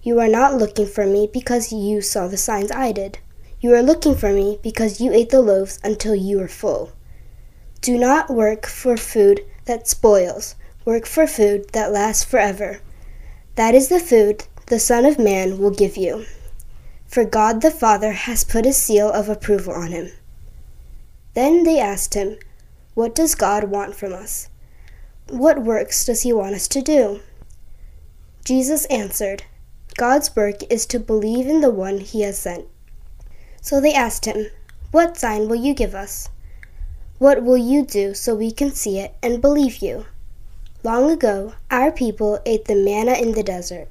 [0.00, 3.18] You are not looking for me because you saw the signs I did.
[3.60, 6.92] You are looking for me because you ate the loaves until you were full.
[7.80, 10.54] Do not work for food that spoils,
[10.90, 12.80] work for food that lasts forever.
[13.54, 16.26] That is the food the Son of Man will give you.
[17.06, 20.10] For God the Father has put a seal of approval on him.
[21.34, 22.38] Then they asked him,
[22.94, 24.48] What does God want from us?
[25.28, 27.20] What works does he want us to do?
[28.44, 29.44] Jesus answered,
[29.96, 32.66] God's work is to believe in the one he has sent.
[33.62, 34.48] So they asked him,
[34.90, 36.30] What sign will you give us?
[37.18, 40.06] What will you do so we can see it and believe you?
[40.82, 43.88] Long ago, our people ate the manna in the desert.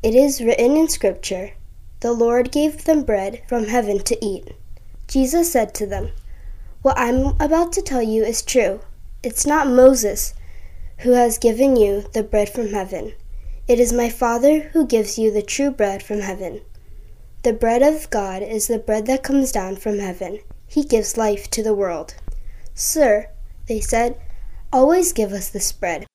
[0.00, 1.54] It is written in Scripture,
[2.00, 4.52] The Lord gave them bread from heaven to eat.
[5.08, 6.12] Jesus said to them,
[6.82, 8.78] What I'm about to tell you is true.
[9.24, 10.34] It's not Moses
[10.98, 13.14] who has given you the bread from heaven.
[13.66, 16.60] It is my Father who gives you the true bread from heaven.
[17.42, 20.38] The bread of God is the bread that comes down from heaven.
[20.68, 22.14] He gives life to the world.
[22.72, 23.30] Sir,
[23.66, 24.16] they said,
[24.72, 26.06] always give us this bread.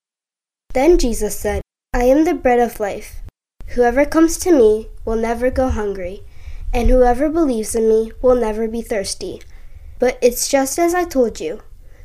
[0.73, 1.61] Then Jesus said,
[1.93, 3.21] I am the bread of life.
[3.69, 6.23] Whoever comes to me will never go hungry,
[6.73, 9.41] and whoever believes in me will never be thirsty.
[9.99, 11.61] But it's just as I told you.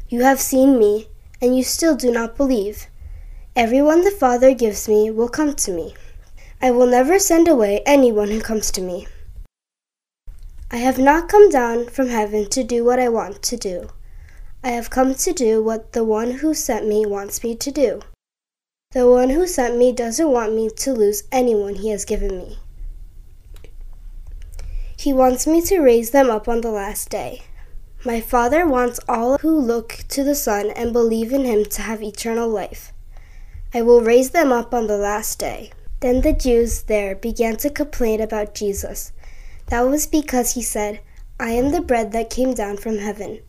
[0.08, 1.08] You have seen me,
[1.40, 2.86] and you still do not believe.
[3.56, 5.94] Everyone the Father gives me will come to me.
[6.60, 9.06] I will never send away anyone who comes to me.
[10.70, 13.88] I have not come down from heaven to do what I want to do.
[14.62, 18.00] I have come to do what the one who sent me wants me to do.
[18.90, 22.58] The one who sent me doesn't want me to lose anyone he has given me.
[24.98, 27.42] He wants me to raise them up on the last day.
[28.04, 32.02] My Father wants all who look to the Son and believe in him to have
[32.02, 32.92] eternal life.
[33.72, 35.70] I will raise them up on the last day.
[36.00, 39.12] Then the Jews there began to complain about Jesus.
[39.66, 41.00] That was because he said,
[41.38, 43.40] I am the bread that came down from heaven.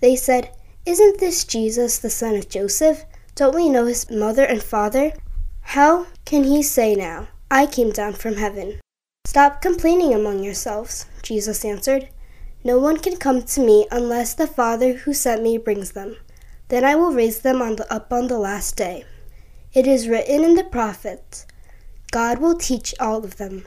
[0.00, 0.52] They said,
[0.86, 3.04] Isn't this Jesus the son of Joseph?
[3.34, 5.12] Don't we know his mother and father?
[5.60, 8.80] How can he say now, I came down from heaven?
[9.24, 12.08] Stop complaining among yourselves, Jesus answered.
[12.64, 16.16] No one can come to me unless the Father who sent me brings them.
[16.68, 19.04] Then I will raise them on the, up on the last day.
[19.72, 21.46] It is written in the prophets,
[22.10, 23.66] God will teach all of them.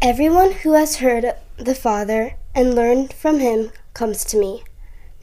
[0.00, 4.64] Everyone who has heard the Father and learned from him comes to me.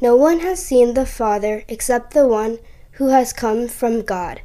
[0.02, 2.58] No one has seen the Father except the one
[2.93, 4.41] who has come from God.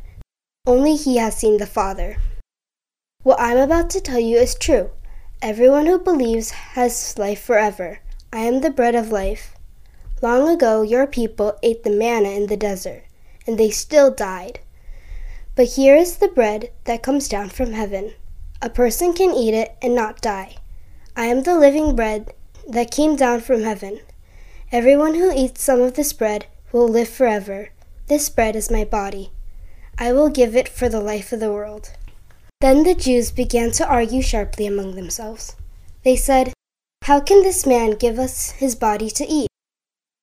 [0.66, 2.18] Only he has seen the Father.
[3.22, 4.90] What I'm about to tell you is true.
[5.40, 8.00] Everyone who believes has life forever.
[8.34, 9.54] I am the bread of life.
[10.20, 13.04] Long ago, your people ate the manna in the desert,
[13.46, 14.60] and they still died.
[15.54, 18.12] But here is the bread that comes down from heaven.
[18.60, 20.56] A person can eat it and not die.
[21.16, 22.34] I am the living bread
[22.68, 24.00] that came down from heaven.
[24.72, 27.68] Everyone who eats some of this bread will live forever.
[28.08, 29.30] This bread is my body.
[29.96, 31.92] I will give it for the life of the world.
[32.60, 35.54] Then the Jews began to argue sharply among themselves.
[36.02, 36.52] They said,
[37.04, 39.46] How can this man give us his body to eat?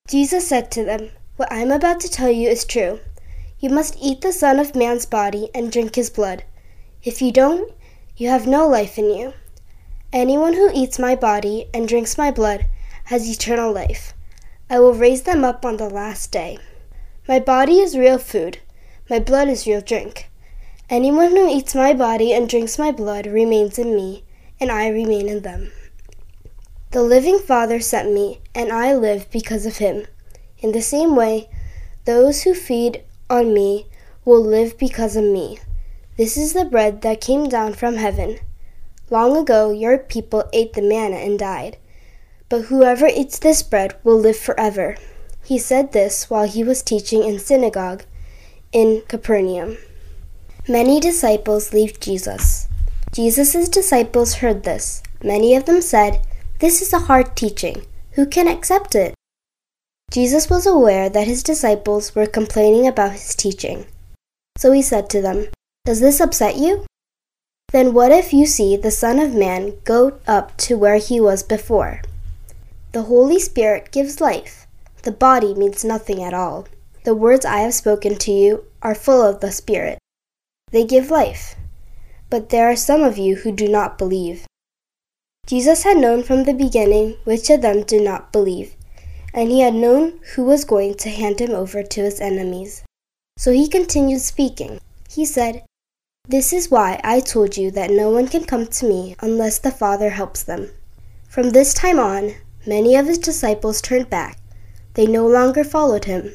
[0.09, 2.99] Jesus said to them, What I am about to tell you is true.
[3.59, 6.43] You must eat the Son of Man's body and drink his blood.
[7.01, 7.71] If you don't,
[8.17, 9.33] you have no life in you.
[10.11, 12.65] Anyone who eats my body and drinks my blood
[13.05, 14.12] has eternal life.
[14.73, 16.57] I will raise them up on the last day.
[17.27, 18.57] My body is real food,
[19.07, 20.31] my blood is real drink.
[20.89, 24.23] Anyone who eats my body and drinks my blood remains in me,
[24.59, 25.71] and I remain in them.
[26.89, 30.07] The living Father sent me, and I live because of him.
[30.57, 31.51] In the same way,
[32.05, 33.85] those who feed on me
[34.25, 35.59] will live because of me.
[36.17, 38.39] This is the bread that came down from heaven.
[39.11, 41.77] Long ago, your people ate the manna and died.
[42.53, 44.95] But whoever eats this bread will live forever.
[45.43, 48.03] He said this while he was teaching in synagogue
[48.71, 49.79] in Capernaum.
[50.69, 52.67] Many disciples leave Jesus.
[53.11, 55.01] Jesus' disciples heard this.
[55.23, 56.21] Many of them said,
[56.59, 57.87] This is a hard teaching.
[58.11, 59.15] Who can accept it?
[60.11, 63.87] Jesus was aware that his disciples were complaining about his teaching.
[64.59, 65.47] So he said to them,
[65.85, 66.85] Does this upset you?
[67.71, 71.41] Then what if you see the Son of Man go up to where he was
[71.41, 72.03] before?
[72.93, 74.67] The Holy Spirit gives life.
[75.01, 76.67] The body means nothing at all.
[77.05, 79.97] The words I have spoken to you are full of the Spirit.
[80.69, 81.55] They give life.
[82.29, 84.45] But there are some of you who do not believe.
[85.47, 88.75] Jesus had known from the beginning which of them did not believe,
[89.33, 92.83] and he had known who was going to hand him over to his enemies.
[93.39, 94.79] So he continued speaking.
[95.09, 95.63] He said,
[96.27, 99.71] This is why I told you that no one can come to me unless the
[99.71, 100.69] Father helps them.
[101.27, 102.35] From this time on,
[102.65, 104.37] many of his disciples turned back.
[104.93, 106.33] They no longer followed him.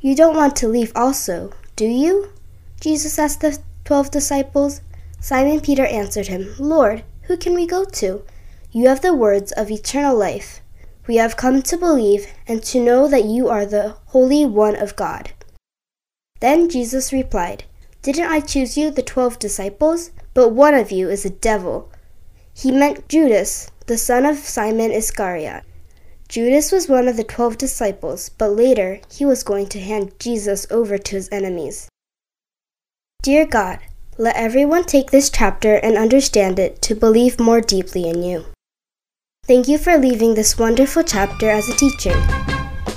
[0.00, 2.32] You don't want to leave also, do you?
[2.80, 4.80] Jesus asked the twelve disciples.
[5.20, 8.22] Simon Peter answered him, Lord, who can we go to?
[8.70, 10.60] You have the words of eternal life.
[11.06, 14.96] We have come to believe and to know that you are the Holy One of
[14.96, 15.32] God.
[16.40, 17.64] Then Jesus replied,
[18.02, 20.10] Didn't I choose you, the twelve disciples?
[20.34, 21.90] But one of you is a devil.
[22.52, 25.63] He meant Judas, the son of Simon Iscariot.
[26.29, 30.65] Judas was one of the twelve disciples, but later he was going to hand Jesus
[30.71, 31.89] over to his enemies.
[33.21, 33.79] Dear God,
[34.17, 38.45] let everyone take this chapter and understand it to believe more deeply in you.
[39.45, 42.15] Thank you for leaving this wonderful chapter as a teaching.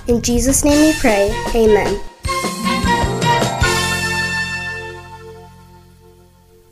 [0.07, 1.99] In Jesus' name we pray, Amen.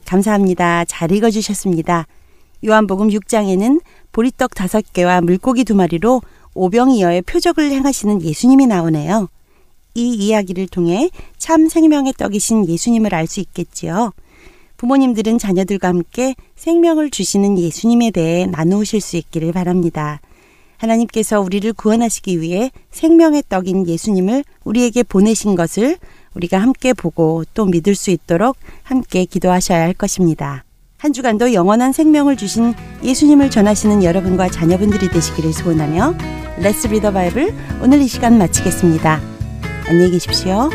[0.05, 0.85] 감사합니다.
[0.85, 2.07] 잘 읽어주셨습니다.
[2.65, 3.81] 요한복음 6장에는
[4.12, 6.22] 보리떡 다섯 개와 물고기 두 마리로
[6.54, 9.30] 오병이어의 표적을 행하시는 예수님이 나오네요.
[9.94, 14.14] 이 이야기를 통해 참 생명의 떡이신 예수님을 알 수 있겠지요.
[14.78, 20.22] 부모님들은 자녀들과 함께 생명을 주시는 예수님에 대해 나누실 수 있기를 바랍니다.
[20.78, 25.98] 하나님께서 우리를 구원하시기 위해 생명의 떡인 예수님을 우리에게 보내신 것을
[26.36, 30.67] 우리가 함께 보고 또 믿을 수 있도록 함께 기도하셔야 할 것입니다.
[30.98, 32.74] 한 주간도 영원한 생명을 주신
[33.04, 36.16] 예수님을 전하시는 여러분과 자녀분들이 되시기를 소원하며
[36.60, 39.22] Let's Read the Bible 오늘 이 시간 마치겠습니다.
[39.88, 40.72] 안녕히 계십시오.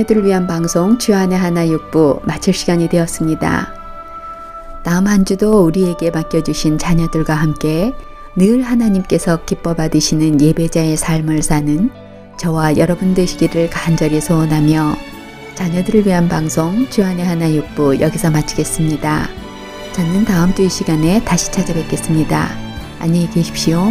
[0.00, 3.74] 자녀들을 위한 방송 주안의 하나 육부 마칠 시간이 되었습니다.
[4.82, 7.92] 다음 한 주도 우리에게 맡겨주신 자녀들과 함께
[8.34, 11.90] 늘 하나님께서 기뻐 받으시는 예배자의 삶을 사는
[12.38, 14.96] 저와 여러분 되시기를 간절히 소원하며
[15.54, 19.28] 자녀들을 위한 방송 주안의 하나 육부 여기서 마치겠습니다.
[19.92, 22.48] 저는 다음 주 이 시간에 다시 찾아뵙겠습니다.
[23.00, 23.82] 안녕히 계십시오.